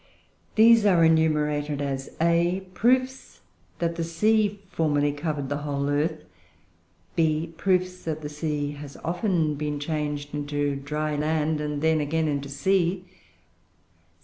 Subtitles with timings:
[0.55, 2.61] These are enumerated as: A.
[2.73, 3.41] Proofs
[3.77, 6.23] that the sea formerly covered the whole earth.
[7.15, 7.53] B.
[7.55, 12.49] Proofs that the sea has often been changed into dry land and then again into
[12.49, 13.05] sea.